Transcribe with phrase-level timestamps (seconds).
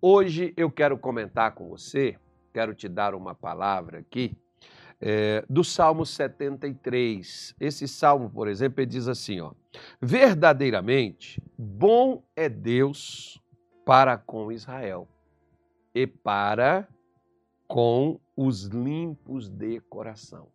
[0.00, 2.16] Hoje eu quero comentar com você,
[2.52, 4.36] quero te dar uma palavra aqui,
[5.00, 7.56] é, do Salmo 73.
[7.58, 9.52] Esse salmo, por exemplo, ele diz assim: ó,
[10.00, 13.42] verdadeiramente bom é Deus
[13.84, 15.08] para com Israel
[15.92, 16.86] e para
[17.66, 20.48] com os limpos de coração.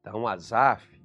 [0.00, 0.99] Então, Asaf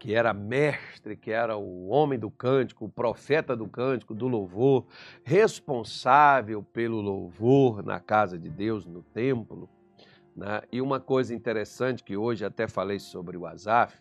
[0.00, 4.86] que era mestre, que era o homem do cântico, o profeta do cântico, do louvor,
[5.22, 9.68] responsável pelo louvor na casa de Deus, no templo.
[10.34, 10.62] Né?
[10.72, 13.94] E uma coisa interessante que hoje até falei sobre o Asaf,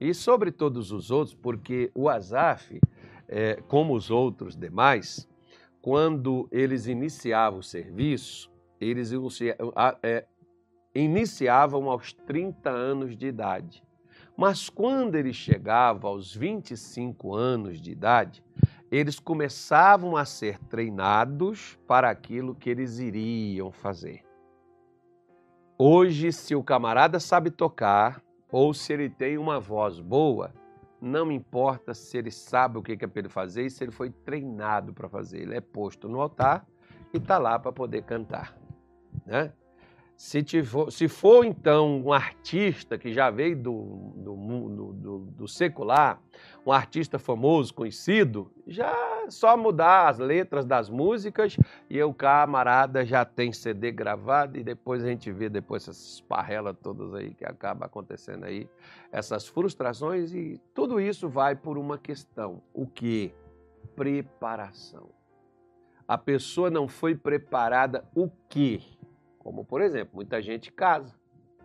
[0.00, 2.80] e sobre todos os outros, porque o Asaf,
[3.26, 5.28] é, como os outros demais,
[5.80, 8.48] quando eles iniciavam o serviço,
[8.80, 9.10] eles
[10.04, 10.24] é,
[10.94, 13.82] iniciavam aos 30 anos de idade.
[14.36, 18.42] Mas quando ele chegava aos 25 anos de idade,
[18.90, 24.22] eles começavam a ser treinados para aquilo que eles iriam fazer.
[25.78, 30.52] Hoje, se o camarada sabe tocar ou se ele tem uma voz boa,
[31.00, 34.10] não importa se ele sabe o que é para ele fazer e se ele foi
[34.10, 35.40] treinado para fazer.
[35.40, 36.64] Ele é posto no altar
[37.12, 38.56] e está lá para poder cantar.
[39.26, 39.52] Né?
[40.22, 46.22] Se, tiver, se for então um artista que já veio do, do, do, do, secular,
[46.64, 51.56] um artista famoso, conhecido, já só mudar as letras das músicas
[51.90, 56.76] e o camarada já tem CD gravado e depois a gente vê depois essas parrelas
[56.80, 58.70] todas aí que acaba acontecendo aí,
[59.10, 63.34] essas frustrações e tudo isso vai por uma questão, o que?
[63.96, 65.10] Preparação.
[66.06, 68.80] A pessoa não foi preparada o quê?
[69.42, 71.14] Como, por exemplo, muita gente casa.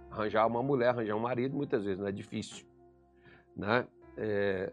[0.10, 2.66] Arranjar uma mulher, arranjar um marido, muitas vezes não é difícil.
[3.56, 3.86] Né?
[4.18, 4.72] É,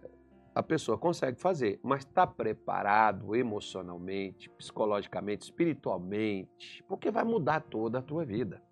[0.54, 8.02] a pessoa consegue fazer, mas está preparado emocionalmente, psicologicamente, espiritualmente, porque vai mudar toda a
[8.02, 8.62] tua vida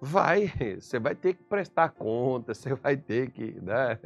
[0.00, 3.98] vai, você vai ter que prestar conta, você vai ter que, né?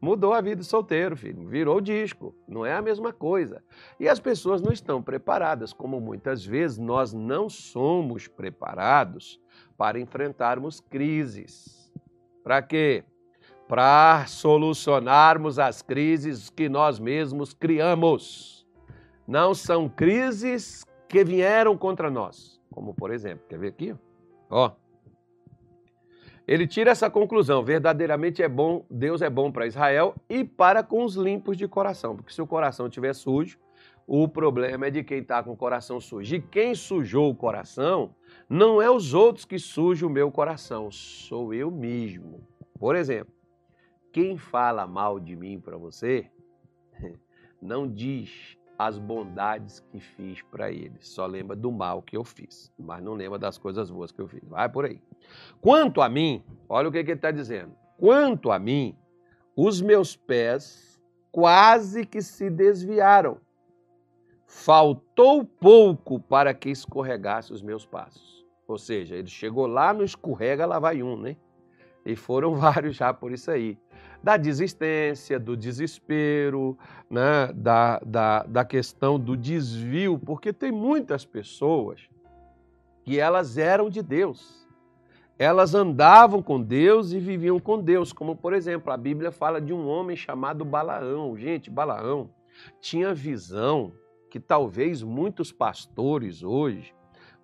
[0.00, 3.62] Mudou a vida do solteiro, filho, virou disco, não é a mesma coisa.
[3.98, 9.40] E as pessoas não estão preparadas, como muitas vezes nós não somos preparados
[9.76, 11.92] para enfrentarmos crises.
[12.42, 13.04] Para quê?
[13.68, 18.66] Para solucionarmos as crises que nós mesmos criamos.
[19.26, 22.60] Não são crises que vieram contra nós.
[22.70, 23.96] Como por exemplo, quer ver aqui?
[24.50, 24.72] Ó,
[26.46, 31.04] ele tira essa conclusão: verdadeiramente é bom, Deus é bom para Israel e para com
[31.04, 33.58] os limpos de coração, porque se o coração estiver sujo,
[34.06, 36.34] o problema é de quem está com o coração sujo.
[36.34, 38.14] E quem sujou o coração
[38.48, 42.46] não é os outros que sujam o meu coração, sou eu mesmo.
[42.78, 43.32] Por exemplo,
[44.12, 46.30] quem fala mal de mim para você,
[47.62, 50.96] não diz as bondades que fiz para ele.
[51.00, 54.28] Só lembra do mal que eu fiz, mas não lembra das coisas boas que eu
[54.28, 54.42] fiz.
[54.44, 55.00] Vai por aí.
[55.60, 57.74] Quanto a mim, olha o que, que ele está dizendo.
[57.96, 58.96] Quanto a mim,
[59.56, 63.38] os meus pés quase que se desviaram.
[64.46, 68.44] Faltou pouco para que escorregasse os meus passos.
[68.66, 71.36] Ou seja, ele chegou lá no escorrega, lá vai um, né?
[72.04, 73.78] E foram vários já por isso aí
[74.24, 76.78] da desistência, do desespero,
[77.10, 77.52] né?
[77.54, 82.08] da, da, da questão do desvio, porque tem muitas pessoas
[83.04, 84.66] que elas eram de Deus.
[85.38, 89.74] Elas andavam com Deus e viviam com Deus, como por exemplo, a Bíblia fala de
[89.74, 91.36] um homem chamado Balaão.
[91.36, 92.30] Gente, Balaão
[92.80, 93.92] tinha visão
[94.30, 96.94] que talvez muitos pastores hoje,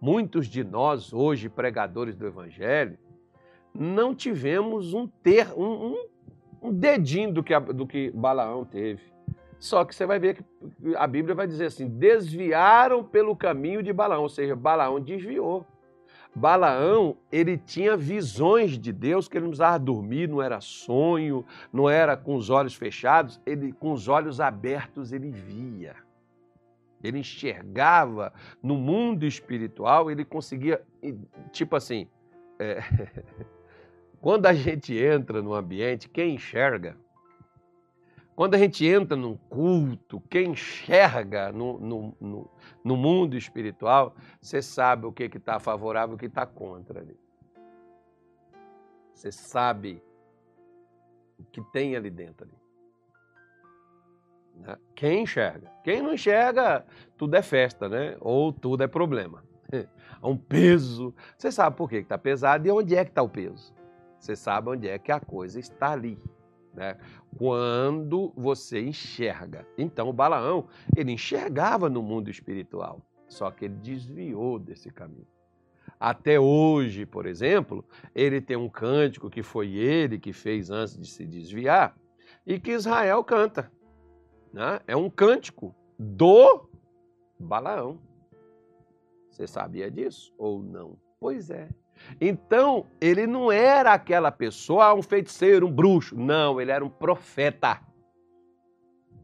[0.01, 2.97] muitos de nós hoje pregadores do evangelho,
[3.75, 6.10] não tivemos um ter um, um
[6.63, 9.03] um dedinho do que, do que Balaão teve.
[9.59, 10.45] Só que você vai ver que
[10.97, 15.67] a Bíblia vai dizer assim: desviaram pelo caminho de Balaão, ou seja, Balaão desviou.
[16.35, 21.91] Balaão, ele tinha visões de Deus que ele não precisava dormir, não era sonho, não
[21.91, 25.97] era com os olhos fechados, ele com os olhos abertos ele via.
[27.03, 28.33] Ele enxergava
[28.63, 30.81] no mundo espiritual, ele conseguia,
[31.51, 32.07] tipo assim,
[32.59, 32.81] é,
[34.21, 36.97] Quando a gente entra no ambiente, quem enxerga?
[38.37, 42.51] Quando a gente entra num culto, quem enxerga no, no, no,
[42.85, 47.19] no mundo espiritual, você sabe o que está favorável e o que está contra ali.
[49.15, 50.03] Você sabe
[51.39, 52.47] o que tem ali dentro.
[52.47, 52.61] Ali.
[54.67, 54.79] Né?
[54.95, 55.71] Quem enxerga?
[55.83, 56.87] Quem não enxerga,
[57.17, 58.17] tudo é festa, né?
[58.21, 59.45] Ou tudo é problema.
[60.21, 61.15] Há um peso.
[61.37, 63.80] Você sabe por que está pesado e onde é que está o peso.
[64.21, 66.19] Você sabe onde é que a coisa está ali.
[66.75, 66.97] Né?
[67.37, 69.67] Quando você enxerga.
[69.79, 73.01] Então, Balaão, ele enxergava no mundo espiritual.
[73.27, 75.27] Só que ele desviou desse caminho.
[75.99, 77.85] Até hoje, por exemplo,
[78.15, 81.97] ele tem um cântico que foi ele que fez antes de se desviar
[82.47, 83.73] e que Israel canta.
[84.53, 84.81] Né?
[84.87, 86.69] É um cântico do
[87.39, 88.01] Balaão.
[89.31, 90.99] Você sabia disso ou não?
[91.19, 91.69] Pois é.
[92.21, 96.17] Então, ele não era aquela pessoa, ah, um feiticeiro, um bruxo.
[96.17, 97.81] Não, ele era um profeta.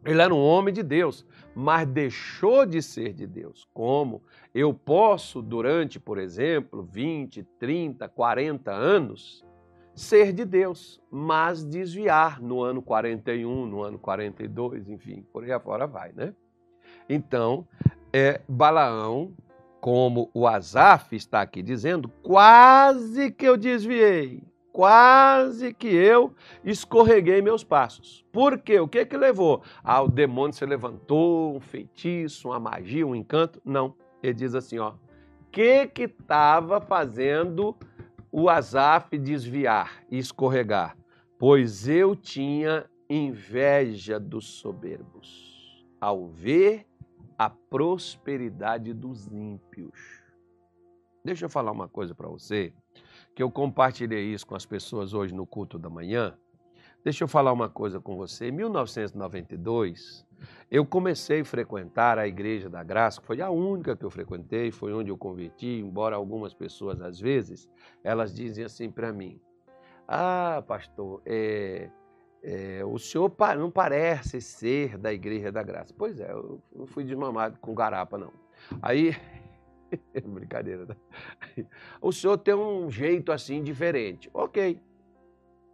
[0.04, 3.66] Ele era um homem de Deus, mas deixou de ser de Deus.
[3.74, 4.22] Como?
[4.54, 9.44] Eu posso, durante, por exemplo, 20, 30, 40 anos,
[9.96, 15.86] ser de Deus, mas desviar no ano 41, no ano 42, enfim, por aí afora
[15.86, 16.34] vai, né?
[17.08, 17.66] Então,
[18.12, 19.34] é, Balaão
[19.80, 24.42] como o Asaf está aqui dizendo, quase que eu desviei,
[24.72, 26.34] quase que eu
[26.64, 28.24] escorreguei meus passos.
[28.32, 28.78] Por quê?
[28.80, 29.62] O que que levou?
[29.82, 33.60] Ah, o demônio se levantou, um feitiço, uma magia, um encanto?
[33.64, 33.94] Não.
[34.22, 34.94] Ele diz assim, ó,
[35.50, 37.74] que que estava fazendo
[38.30, 40.96] o Asaf desviar e escorregar?
[41.38, 46.86] Pois eu tinha inveja dos soberbos, ao ver
[47.38, 50.22] a prosperidade dos ímpios.
[51.24, 52.72] Deixa eu falar uma coisa para você,
[53.34, 56.36] que eu compartilhei isso com as pessoas hoje no culto da manhã.
[57.02, 58.48] Deixa eu falar uma coisa com você.
[58.48, 60.26] Em 1992,
[60.70, 64.70] eu comecei a frequentar a Igreja da Graça, que foi a única que eu frequentei,
[64.70, 67.68] foi onde eu converti, embora algumas pessoas, às vezes,
[68.02, 69.40] elas dizem assim para mim,
[70.08, 71.90] ah, pastor, é,
[72.48, 75.92] é, o senhor não parece ser da Igreja da Graça.
[75.98, 78.32] Pois é, eu não fui desmamado com garapa, não.
[78.80, 79.16] Aí,
[80.24, 81.66] brincadeira, né?
[82.00, 84.30] O senhor tem um jeito assim diferente.
[84.32, 84.80] Ok,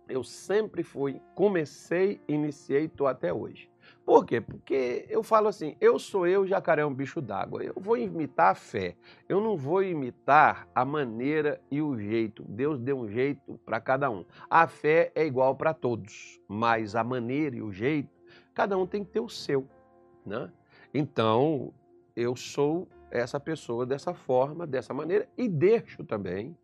[0.08, 3.70] eu sempre fui, comecei, iniciei, estou até hoje.
[4.04, 4.40] Por quê?
[4.40, 7.62] Porque eu falo assim, eu sou eu, jacaré é um bicho d'água.
[7.62, 8.96] Eu vou imitar a fé.
[9.28, 12.44] Eu não vou imitar a maneira e o jeito.
[12.48, 14.24] Deus deu um jeito para cada um.
[14.50, 18.10] A fé é igual para todos, mas a maneira e o jeito,
[18.54, 19.66] cada um tem que ter o seu,
[20.26, 20.50] né?
[20.92, 21.72] Então,
[22.14, 26.56] eu sou essa pessoa dessa forma, dessa maneira e deixo também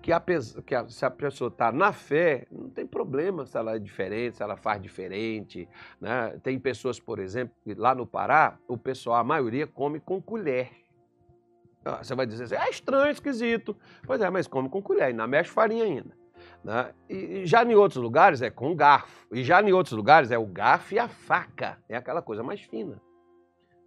[0.00, 0.22] que, a,
[0.66, 4.36] que a, se a pessoa está na fé, não tem problema se ela é diferente,
[4.36, 5.68] se ela faz diferente.
[6.00, 6.38] Né?
[6.42, 10.70] Tem pessoas, por exemplo, que lá no Pará, o pessoal, a maioria, come com colher.
[11.84, 13.76] Ah, você vai dizer assim, é estranho, esquisito.
[14.04, 16.16] Pois é, mas come com colher, ainda mexe farinha ainda.
[16.64, 16.92] Né?
[17.08, 19.26] E já em outros lugares é com garfo.
[19.32, 21.78] E já em outros lugares é o garfo e a faca.
[21.88, 23.00] É aquela coisa mais fina.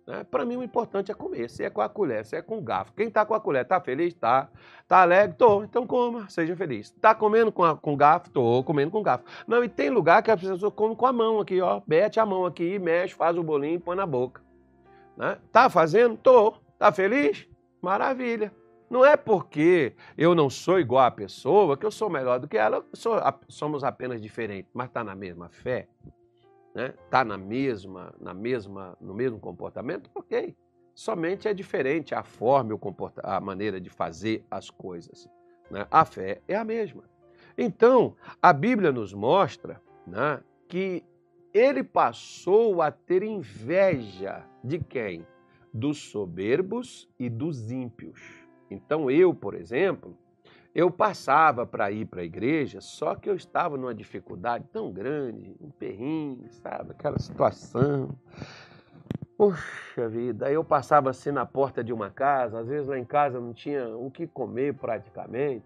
[0.06, 0.24] Né?
[0.24, 1.50] Para mim, o importante é comer.
[1.50, 2.94] Se é com a colher, se é com o garfo.
[2.94, 4.14] Quem está com a colher está feliz?
[4.14, 4.50] Está.
[4.82, 5.32] Está alegre?
[5.32, 5.64] Estou.
[5.64, 6.88] Então coma, seja feliz.
[6.88, 8.28] Está comendo com, a, com garfo?
[8.28, 9.26] Estou comendo com garfo.
[9.48, 11.82] Não, e tem lugar que a pessoa come com a mão aqui, ó.
[11.88, 14.42] Mete a mão aqui, mexe, faz o bolinho e põe na boca.
[15.18, 15.38] Né?
[15.52, 16.14] Tá fazendo?
[16.14, 16.58] Estou.
[16.74, 17.48] Está feliz?
[17.82, 18.52] Maravilha.
[18.88, 22.56] Não é porque eu não sou igual a pessoa que eu sou melhor do que
[22.56, 25.88] ela, sou, somos apenas diferentes, mas está na mesma fé
[26.76, 30.54] né, tá na mesma, na mesma, no mesmo comportamento, ok.
[30.94, 35.30] Somente é diferente a forma, o comporta a maneira de fazer as coisas.
[35.72, 35.88] Né?
[35.90, 37.04] A fé é a mesma.
[37.58, 41.04] Então, a Bíblia nos mostra né, que
[41.54, 45.26] ele passou a ter inveja de quem?
[45.74, 48.46] Dos soberbos e dos ímpios.
[48.70, 50.18] Então, eu, por exemplo,
[50.76, 55.56] eu passava para ir para a igreja, só que eu estava numa dificuldade tão grande,
[55.62, 56.92] um perrinho, sabe?
[56.92, 58.14] Aquela situação.
[59.38, 63.40] Puxa vida, eu passava assim na porta de uma casa, às vezes lá em casa
[63.40, 65.64] não tinha o que comer praticamente.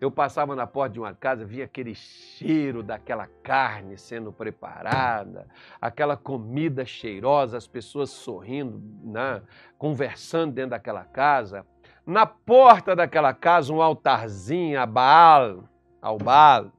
[0.00, 5.48] Eu passava na porta de uma casa, via aquele cheiro daquela carne sendo preparada,
[5.80, 9.42] aquela comida cheirosa, as pessoas sorrindo, né?
[9.76, 11.66] conversando dentro daquela casa
[12.06, 15.64] na porta daquela casa um altarzinho a Baal,
[16.00, 16.70] ao Baal,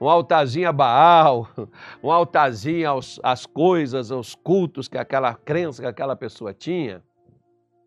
[0.00, 1.48] um altarzinho a Baal,
[2.02, 7.02] um altarzinho aos, às coisas, aos cultos que aquela crença que aquela pessoa tinha,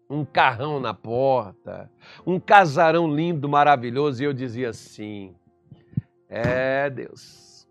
[0.09, 1.89] um carrão na porta,
[2.25, 5.35] um casarão lindo, maravilhoso, e eu dizia assim:
[6.29, 7.67] é Deus,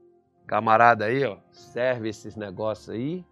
[0.47, 3.25] camarada aí, ó, serve esses negócios aí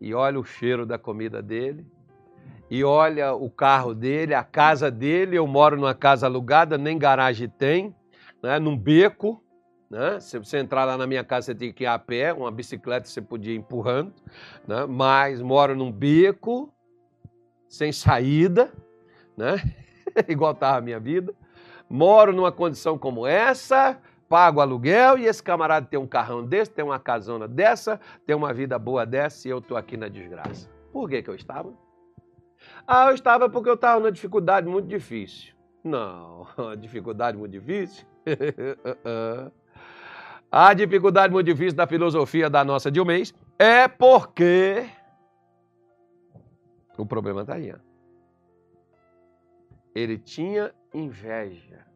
[0.00, 1.86] e olha o cheiro da comida dele
[2.70, 5.36] e olha o carro dele, a casa dele.
[5.36, 7.94] Eu moro numa casa alugada, nem garagem tem,
[8.42, 9.44] né, num beco.
[9.90, 10.18] Né?
[10.20, 13.06] Se você entrar lá na minha casa, você tem que ir a pé, uma bicicleta
[13.06, 14.14] você podia ir empurrando,
[14.66, 14.86] né?
[14.86, 16.72] mas moro num beco,
[17.68, 18.72] sem saída,
[19.36, 19.56] né?
[20.26, 21.34] igual estava a minha vida.
[21.90, 26.82] Moro numa condição como essa, pago aluguel e esse camarada tem um carrão desse, tem
[26.82, 30.70] uma casona dessa, tem uma vida boa dessa e eu estou aqui na desgraça.
[30.90, 31.70] Por que, que eu estava?
[32.86, 35.54] Ah, eu estava porque eu estava numa dificuldade muito difícil.
[35.82, 36.46] Não,
[36.78, 38.06] dificuldade muito difícil?
[40.54, 44.86] A dificuldade muito difícil da filosofia da nossa Dilmês é porque
[46.98, 47.74] o problema está aí.
[49.94, 51.86] Ele tinha inveja.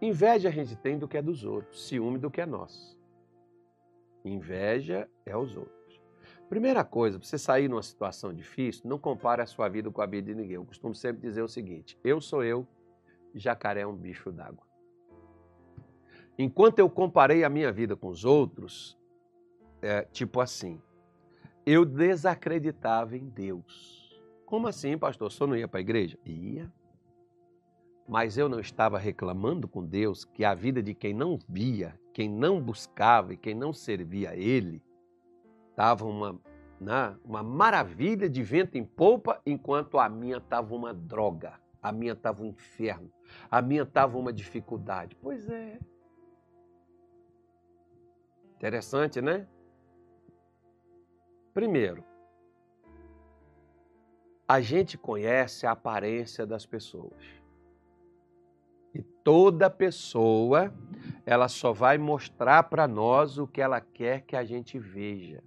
[0.00, 2.98] Inveja a gente tem do que é dos outros, ciúme do que é nosso.
[4.22, 5.75] Inveja é os outros.
[6.48, 10.06] Primeira coisa, para você sair numa situação difícil, não compare a sua vida com a
[10.06, 10.54] vida de ninguém.
[10.54, 12.66] Eu costumo sempre dizer o seguinte: eu sou eu,
[13.34, 14.64] jacaré é um bicho d'água.
[16.38, 18.96] Enquanto eu comparei a minha vida com os outros,
[19.82, 20.80] é, tipo assim,
[21.64, 24.22] eu desacreditava em Deus.
[24.44, 25.32] Como assim, pastor?
[25.32, 26.16] Só não ia para a igreja?
[26.24, 26.72] Ia.
[28.06, 32.28] Mas eu não estava reclamando com Deus que a vida de quem não via, quem
[32.28, 34.80] não buscava e quem não servia a Ele,
[35.76, 36.40] estava uma,
[36.80, 42.14] né, uma maravilha de vento em polpa, enquanto a minha estava uma droga, a minha
[42.14, 43.12] estava um inferno,
[43.50, 45.14] a minha estava uma dificuldade.
[45.20, 45.78] Pois é.
[48.56, 49.46] Interessante, né?
[51.52, 52.02] Primeiro,
[54.48, 57.22] a gente conhece a aparência das pessoas.
[58.94, 60.72] E toda pessoa,
[61.26, 65.44] ela só vai mostrar para nós o que ela quer que a gente veja.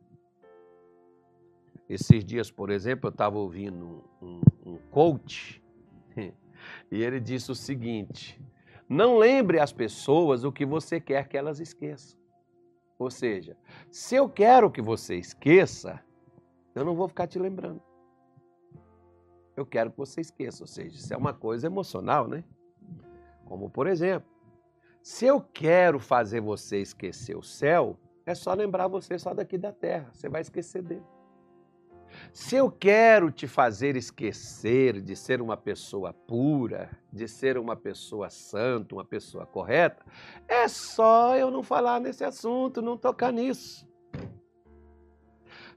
[1.89, 5.61] Esses dias, por exemplo, eu estava ouvindo um, um coach
[6.91, 8.39] e ele disse o seguinte:
[8.87, 12.19] não lembre as pessoas o que você quer que elas esqueçam.
[12.99, 13.57] Ou seja,
[13.89, 15.99] se eu quero que você esqueça,
[16.75, 17.81] eu não vou ficar te lembrando.
[19.55, 20.63] Eu quero que você esqueça.
[20.63, 22.43] Ou seja, isso é uma coisa emocional, né?
[23.45, 24.29] Como, por exemplo,
[25.01, 29.71] se eu quero fazer você esquecer o céu, é só lembrar você só daqui da
[29.71, 30.09] terra.
[30.13, 31.18] Você vai esquecer dele.
[32.31, 38.29] Se eu quero te fazer esquecer de ser uma pessoa pura, de ser uma pessoa
[38.29, 40.05] santa, uma pessoa correta,
[40.47, 43.87] é só eu não falar nesse assunto, não tocar nisso.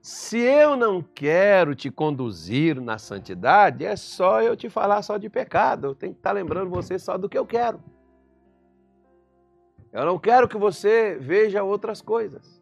[0.01, 5.31] Se eu não quero te conduzir na santidade, é só eu te falar só de
[5.31, 5.87] pecado.
[5.87, 7.81] Eu tenho que estar lembrando você só do que eu quero.
[9.93, 12.61] Eu não quero que você veja outras coisas.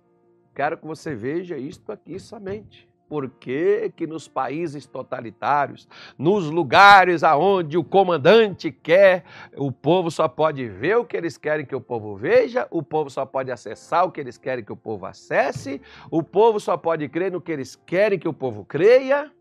[0.54, 7.24] Quero que você veja isto aqui somente por que, que nos países totalitários, nos lugares
[7.24, 9.24] aonde o comandante quer,
[9.56, 13.10] o povo só pode ver o que eles querem que o povo veja, o povo
[13.10, 17.08] só pode acessar o que eles querem que o povo acesse, o povo só pode
[17.08, 19.32] crer no que eles querem que o povo creia.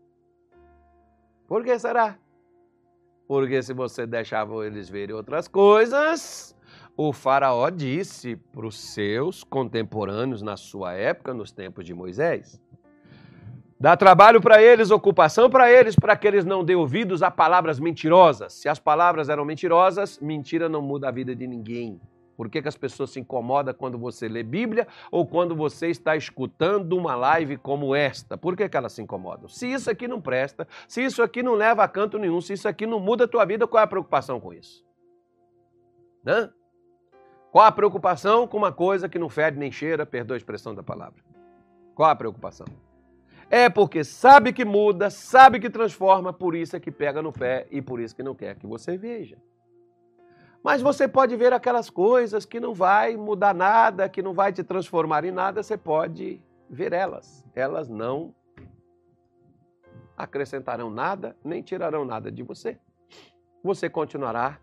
[1.46, 2.18] Por que será?
[3.28, 6.56] Porque se você deixava eles verem outras coisas,
[6.96, 12.60] o faraó disse para os seus contemporâneos na sua época, nos tempos de Moisés,
[13.80, 17.80] Dá trabalho para eles, ocupação para eles, para que eles não dêem ouvidos a palavras
[17.80, 18.52] mentirosas.
[18.52, 21.98] Se as palavras eram mentirosas, mentira não muda a vida de ninguém.
[22.36, 26.14] Por que, que as pessoas se incomodam quando você lê Bíblia ou quando você está
[26.14, 28.36] escutando uma live como esta?
[28.36, 29.48] Por que, que elas se incomodam?
[29.48, 32.68] Se isso aqui não presta, se isso aqui não leva a canto nenhum, se isso
[32.68, 34.84] aqui não muda a tua vida, qual é a preocupação com isso?
[36.26, 36.52] Hã?
[37.50, 40.82] Qual a preocupação com uma coisa que não fede nem cheira, perdoa a expressão da
[40.82, 41.24] palavra?
[41.94, 42.66] Qual a preocupação?
[43.52, 47.66] É porque sabe que muda, sabe que transforma, por isso é que pega no pé
[47.68, 49.36] e por isso que não quer que você veja.
[50.62, 54.62] Mas você pode ver aquelas coisas que não vai mudar nada, que não vai te
[54.62, 57.44] transformar em nada, você pode ver elas.
[57.52, 58.32] Elas não
[60.16, 62.78] acrescentarão nada, nem tirarão nada de você.
[63.64, 64.60] Você continuará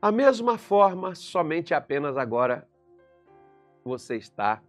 [0.00, 2.66] a mesma forma, somente apenas agora
[3.84, 4.62] você está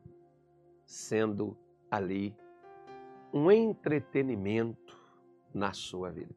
[0.86, 1.56] sendo
[1.90, 2.36] ali
[3.34, 4.96] um entretenimento
[5.52, 6.36] na sua vida.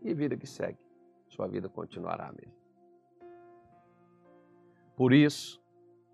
[0.00, 0.78] E vida que segue,
[1.28, 2.54] sua vida continuará mesmo.
[4.96, 5.60] Por isso,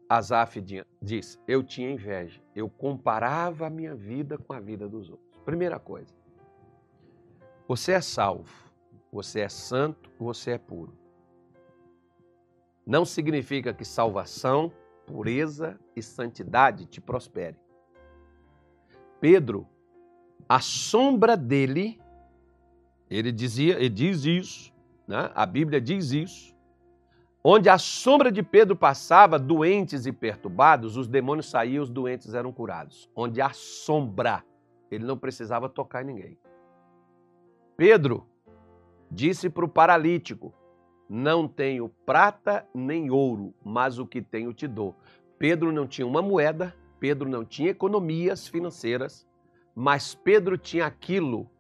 [0.09, 0.61] Asaf
[1.03, 5.39] diz: Eu tinha inveja, eu comparava a minha vida com a vida dos outros.
[5.45, 6.15] Primeira coisa,
[7.69, 8.51] você é salvo,
[9.13, 10.97] você é santo, você é puro.
[12.87, 14.73] Não significa que salvação,
[15.05, 17.66] pureza e santidade te prospere.
[19.29, 19.67] Pedro,
[20.49, 22.01] a sombra dele,
[23.11, 24.73] ele dizia, ele diz isso,
[25.05, 25.33] né?
[25.35, 26.55] a Bíblia diz isso.
[27.43, 32.53] Onde a sombra de Pedro passava, doentes e perturbados, os demônios saíam, os doentes eram
[32.53, 33.11] curados.
[33.17, 34.45] Onde a sombra,
[34.93, 36.39] ele não precisava tocar em ninguém.
[37.77, 38.29] Pedro
[39.11, 40.55] disse para o paralítico:
[41.09, 44.95] Não tenho prata nem ouro, mas o que tenho te dou.
[45.37, 49.27] Pedro não tinha uma moeda, Pedro não tinha economias financeiras,
[49.75, 51.51] mas Pedro tinha aquilo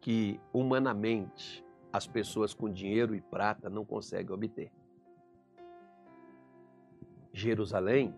[0.00, 4.70] que humanamente as pessoas com dinheiro e prata não conseguem obter.
[7.32, 8.14] Jerusalém,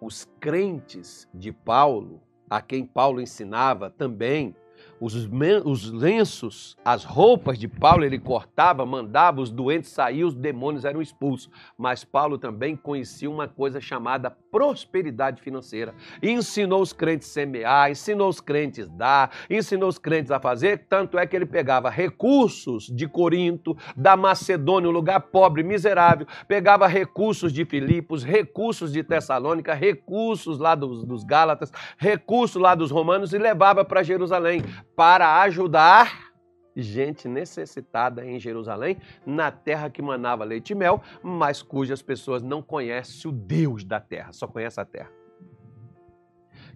[0.00, 4.56] os crentes de Paulo, a quem Paulo ensinava também
[5.02, 5.28] os,
[5.64, 11.02] os lenços, as roupas de Paulo, ele cortava, mandava os doentes sair, os demônios eram
[11.02, 11.50] expulsos.
[11.76, 15.92] Mas Paulo também conhecia uma coisa chamada prosperidade financeira.
[16.22, 20.38] E ensinou os crentes a semear, ensinou os crentes a dar, ensinou os crentes a
[20.38, 20.86] fazer.
[20.88, 26.86] Tanto é que ele pegava recursos de Corinto, da Macedônia, um lugar pobre, miserável, pegava
[26.86, 33.32] recursos de Filipos, recursos de Tessalônica, recursos lá dos, dos Gálatas, recursos lá dos romanos
[33.32, 34.62] e levava para Jerusalém
[34.94, 36.32] para ajudar
[36.74, 38.96] gente necessitada em Jerusalém,
[39.26, 44.00] na terra que manava leite e mel, mas cujas pessoas não conhecem o Deus da
[44.00, 45.10] terra, só conhece a terra.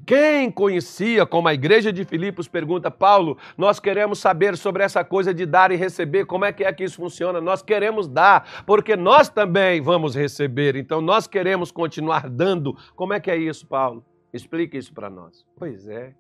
[0.07, 5.35] Quem conhecia, como a igreja de Filipos pergunta, Paulo, nós queremos saber sobre essa coisa
[5.35, 7.41] de dar e receber, como é que é que isso funciona?
[7.41, 12.77] Nós queremos dar, porque nós também vamos receber, então nós queremos continuar dando.
[12.95, 14.05] Como é que é isso, Paulo?
[14.33, 15.45] Explique isso para nós.
[15.57, 16.15] Pois é,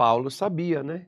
[0.00, 1.04] Paulo sabia, né?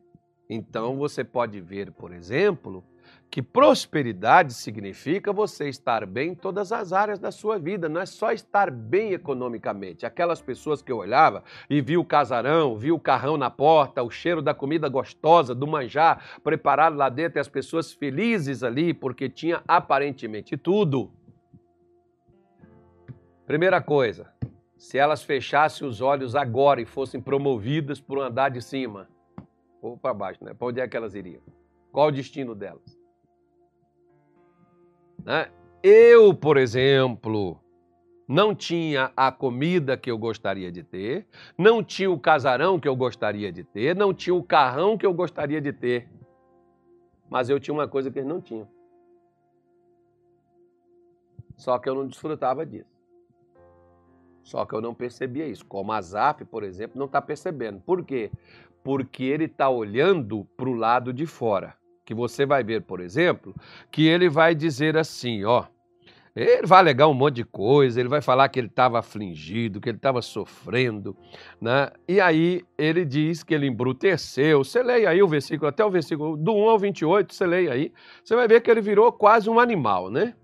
[0.50, 2.84] Então você pode ver, por exemplo,
[3.30, 8.04] que prosperidade significa você estar bem em todas as áreas da sua vida, não é
[8.04, 10.04] só estar bem economicamente.
[10.04, 14.10] Aquelas pessoas que eu olhava e vi o casarão, vi o carrão na porta, o
[14.10, 19.26] cheiro da comida gostosa, do manjar preparado lá dentro e as pessoas felizes ali porque
[19.26, 21.10] tinha aparentemente tudo.
[23.46, 24.30] Primeira coisa,
[24.82, 29.08] se elas fechassem os olhos agora e fossem promovidas por andar de cima
[29.80, 30.52] ou para baixo, né?
[30.54, 31.40] Para onde é que elas iriam?
[31.92, 32.98] Qual o destino delas?
[35.24, 35.52] Né?
[35.84, 37.60] Eu, por exemplo,
[38.26, 42.96] não tinha a comida que eu gostaria de ter, não tinha o casarão que eu
[42.96, 46.10] gostaria de ter, não tinha o carrão que eu gostaria de ter.
[47.30, 48.68] Mas eu tinha uma coisa que eles não tinham.
[51.56, 52.91] Só que eu não desfrutava disso.
[54.42, 55.64] Só que eu não percebia isso.
[55.64, 57.80] Como Azaf, por exemplo, não está percebendo.
[57.80, 58.30] Por quê?
[58.82, 61.74] Porque ele está olhando para o lado de fora.
[62.04, 63.54] Que você vai ver, por exemplo,
[63.90, 65.64] que ele vai dizer assim, ó.
[66.34, 69.90] Ele vai alegar um monte de coisa, ele vai falar que ele estava afligido, que
[69.90, 71.14] ele estava sofrendo,
[71.60, 71.90] né?
[72.08, 74.64] E aí ele diz que ele embruteceu.
[74.64, 77.92] Você leia aí o versículo, até o versículo do 1 ao 28, você leia aí.
[78.24, 80.34] Você vai ver que ele virou quase um animal, né?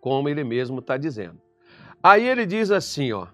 [0.00, 1.40] Como ele mesmo está dizendo.
[2.02, 3.26] Aí ele diz assim, ó,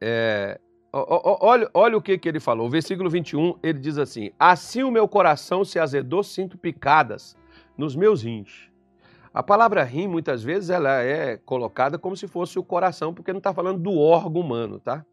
[0.00, 0.58] é,
[0.92, 2.66] olha, olha o que, que ele falou.
[2.66, 7.36] O versículo 21, ele diz assim: Assim o meu coração se azedou, sinto picadas
[7.76, 8.70] nos meus rins.
[9.32, 13.38] A palavra rim, muitas vezes, ela é colocada como se fosse o coração, porque não
[13.38, 15.04] está falando do órgão humano, tá?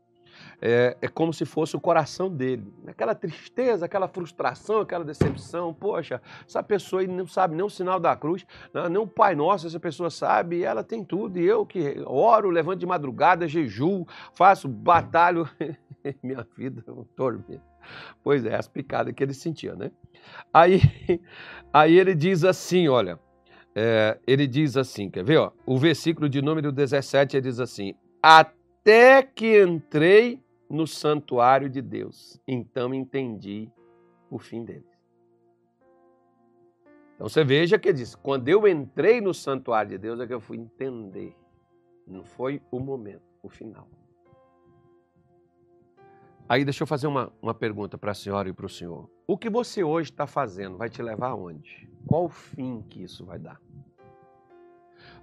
[0.61, 2.73] É, é como se fosse o coração dele.
[2.87, 5.73] Aquela tristeza, aquela frustração, aquela decepção.
[5.73, 9.67] Poxa, essa pessoa não sabe nem o sinal da cruz, não, nem o Pai Nosso
[9.67, 11.37] essa pessoa sabe, e ela tem tudo.
[11.37, 15.49] E eu que oro, levanto de madrugada, jejuo, faço batalho.
[16.23, 17.61] Minha vida é um tormento.
[18.23, 19.91] Pois é, as picadas que ele sentia, né?
[20.53, 20.81] Aí,
[21.73, 23.19] aí ele diz assim, olha,
[23.75, 25.37] é, ele diz assim, quer ver?
[25.37, 28.62] Ó, o versículo de número 17, ele diz assim, até
[29.21, 32.39] que entrei no santuário de Deus.
[32.47, 33.71] Então entendi
[34.29, 34.91] o fim deles.
[37.15, 40.41] Então você veja que diz: quando eu entrei no santuário de Deus é que eu
[40.41, 41.35] fui entender.
[42.05, 43.87] Não foi o momento, o final.
[46.49, 49.09] Aí deixa eu fazer uma, uma pergunta para a senhora e para o senhor.
[49.25, 51.89] O que você hoje está fazendo vai te levar aonde?
[52.05, 53.61] Qual o fim que isso vai dar?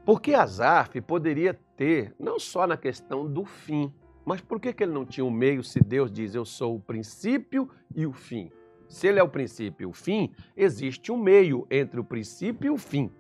[0.04, 3.92] Porque Azaf poderia ter, não só na questão do fim,
[4.24, 6.80] mas por que, que ele não tinha o meio se Deus diz eu sou o
[6.80, 8.50] princípio e o fim?
[8.88, 12.70] Se ele é o princípio e o fim, existe um meio entre o princípio e
[12.70, 13.10] o fim.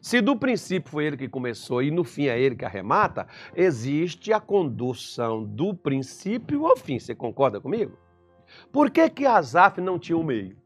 [0.00, 4.32] Se do princípio foi ele que começou e no fim é ele que arremata, existe
[4.32, 6.98] a condução do princípio ao fim.
[6.98, 7.98] Você concorda comigo?
[8.72, 10.56] Por que, que Asaf não tinha o um meio?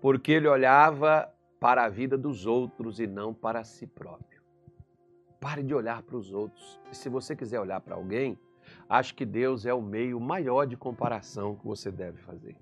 [0.00, 4.42] Porque ele olhava para a vida dos outros e não para si próprio.
[5.40, 6.80] Pare de olhar para os outros.
[6.90, 8.38] E se você quiser olhar para alguém,
[8.88, 12.56] acho que Deus é o meio maior de comparação que você deve fazer.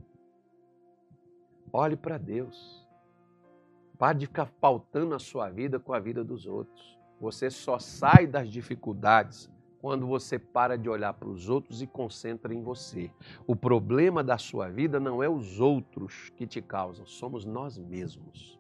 [1.72, 2.87] Olhe para Deus.
[3.98, 6.98] Pare de ficar pautando a sua vida com a vida dos outros.
[7.20, 12.52] Você só sai das dificuldades quando você para de olhar para os outros e concentra
[12.52, 13.11] em você.
[13.46, 18.59] O problema da sua vida não é os outros que te causam, somos nós mesmos.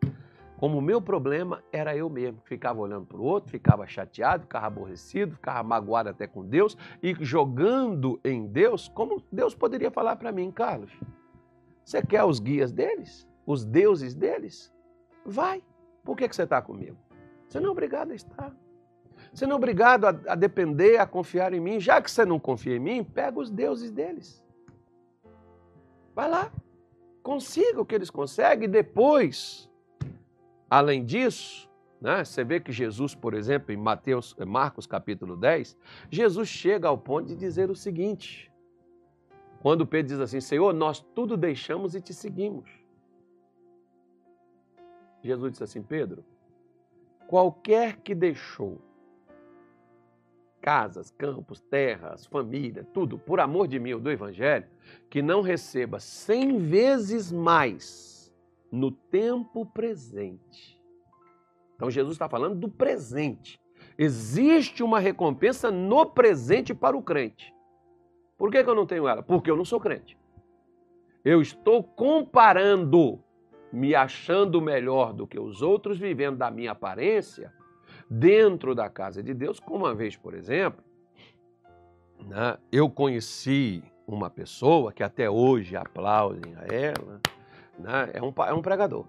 [0.56, 2.40] Como o meu problema era eu mesmo.
[2.44, 7.14] Ficava olhando para o outro, ficava chateado, ficava aborrecido, ficava magoado até com Deus e
[7.20, 10.92] jogando em Deus, como Deus poderia falar para mim, Carlos?
[11.84, 13.28] Você quer os guias deles?
[13.46, 14.72] Os deuses deles?
[15.24, 15.62] Vai.
[16.02, 16.96] Por que, que você está comigo?
[17.46, 18.56] Você não é obrigado a estar.
[19.32, 21.78] Você não é obrigado a, a depender, a confiar em mim.
[21.78, 24.42] Já que você não confia em mim, pega os deuses deles.
[26.14, 26.50] Vai lá.
[27.22, 29.70] Consiga o que eles conseguem e depois
[30.68, 35.76] Além disso, né, você vê que Jesus, por exemplo, em Mateus, eh, Marcos capítulo 10,
[36.10, 38.52] Jesus chega ao ponto de dizer o seguinte:
[39.60, 42.68] quando Pedro diz assim, Senhor, nós tudo deixamos e te seguimos.
[45.22, 46.24] Jesus disse assim, Pedro,
[47.26, 48.80] qualquer que deixou
[50.60, 54.66] casas, campos, terras, família, tudo, por amor de mim, do Evangelho,
[55.08, 58.15] que não receba cem vezes mais
[58.70, 60.80] no tempo presente.
[61.74, 63.60] Então Jesus está falando do presente.
[63.98, 67.54] Existe uma recompensa no presente para o crente.
[68.36, 69.22] Por que, que eu não tenho ela?
[69.22, 70.18] Porque eu não sou crente.
[71.24, 73.18] Eu estou comparando,
[73.72, 77.52] me achando melhor do que os outros, vivendo da minha aparência,
[78.08, 79.58] dentro da casa de Deus.
[79.58, 80.84] Como uma vez, por exemplo,
[82.26, 87.20] né, eu conheci uma pessoa que até hoje aplaudem a ela,
[87.78, 88.10] né?
[88.12, 89.06] é, um, é um pregador.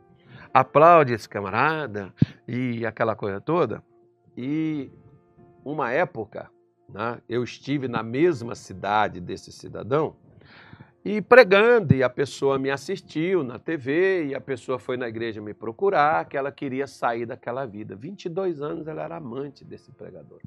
[0.53, 2.13] Aplaude esse camarada
[2.47, 3.84] e aquela coisa toda.
[4.36, 4.91] E
[5.63, 6.49] uma época,
[6.89, 10.15] né, eu estive na mesma cidade desse cidadão
[11.03, 15.41] e pregando, e a pessoa me assistiu na TV, e a pessoa foi na igreja
[15.41, 17.95] me procurar, que ela queria sair daquela vida.
[17.95, 20.41] 22 anos ela era amante desse pregador.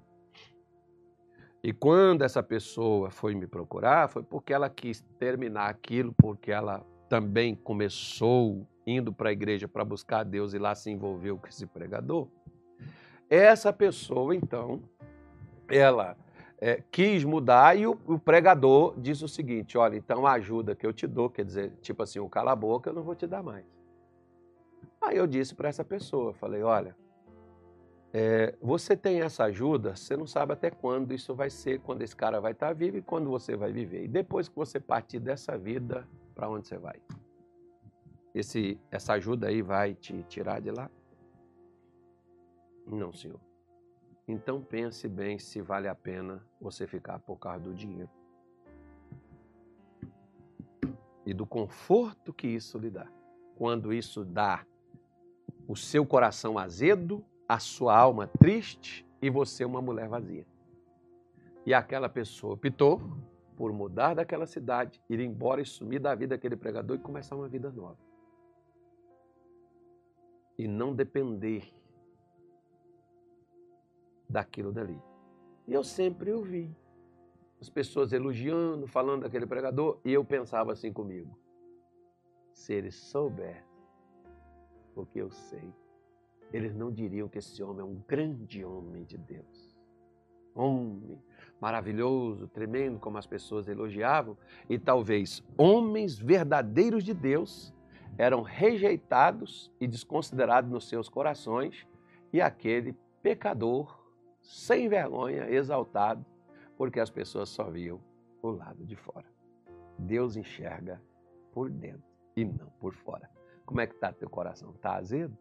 [1.64, 6.85] E quando essa pessoa foi me procurar, foi porque ela quis terminar aquilo, porque ela
[7.10, 11.48] também começou indo para a igreja para buscar a Deus e lá se envolveu com
[11.48, 12.28] esse pregador,
[13.28, 14.80] essa pessoa, então,
[15.68, 16.16] ela
[16.60, 20.86] é, quis mudar e o, o, pregador disse o seguinte: olha, então a ajuda que
[20.86, 23.26] eu te dou, quer dizer, tipo assim, o cala a boca, eu não vou te
[23.26, 23.66] dar mais.
[25.00, 26.94] Aí eu disse para essa pessoa: falei, olha,
[28.12, 32.14] é, você tem essa ajuda, você não sabe até quando isso vai ser, quando esse
[32.14, 34.04] cara vai estar vivo e quando você vai viver.
[34.04, 37.00] E depois que você partir dessa vida, para onde você vai?
[38.34, 40.90] Esse, essa ajuda aí vai te tirar de lá?
[42.86, 43.40] Não, senhor.
[44.26, 48.10] Então pense bem se vale a pena você ficar por causa do dinheiro.
[51.26, 53.06] E do conforto que isso lhe dá.
[53.56, 54.64] Quando isso dá
[55.66, 60.46] o seu coração azedo, a sua alma triste e você uma mulher vazia.
[61.66, 63.00] E aquela pessoa optou
[63.60, 67.46] por mudar daquela cidade, ir embora e sumir da vida daquele pregador e começar uma
[67.46, 67.98] vida nova.
[70.56, 71.70] E não depender
[74.26, 74.98] daquilo dali.
[75.68, 76.74] E eu sempre ouvi
[77.60, 81.38] as pessoas elogiando, falando daquele pregador, e eu pensava assim comigo:
[82.54, 83.84] se eles soubessem
[84.96, 85.70] o que eu sei,
[86.50, 89.76] eles não diriam que esse homem é um grande homem de Deus.
[90.54, 91.22] Homem
[91.60, 94.36] maravilhoso, tremendo, como as pessoas elogiavam,
[94.68, 97.74] e talvez homens verdadeiros de Deus
[98.16, 101.86] eram rejeitados e desconsiderados nos seus corações,
[102.32, 103.98] e aquele pecador,
[104.40, 106.24] sem vergonha, exaltado,
[106.76, 108.00] porque as pessoas só viam
[108.42, 109.26] o lado de fora.
[109.98, 111.00] Deus enxerga
[111.52, 112.02] por dentro
[112.34, 113.28] e não por fora.
[113.66, 114.70] Como é que está teu coração?
[114.70, 115.36] Está azedo?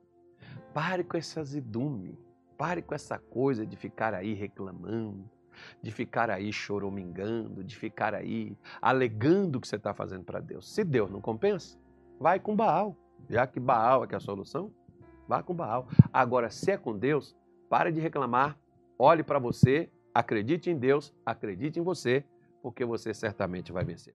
[0.73, 2.19] Pare com esse azedume.
[2.57, 5.23] Pare com essa coisa de ficar aí reclamando,
[5.81, 10.73] de ficar aí choramingando, de ficar aí alegando o que você está fazendo para Deus.
[10.73, 11.77] Se Deus não compensa,
[12.19, 12.95] vai com Baal.
[13.29, 14.71] Já que Baal é que é a solução,
[15.27, 15.87] vá com Baal.
[16.11, 17.35] Agora, se é com Deus,
[17.69, 18.57] pare de reclamar,
[18.97, 22.25] olhe para você, acredite em Deus, acredite em você,
[22.61, 24.15] porque você certamente vai vencer.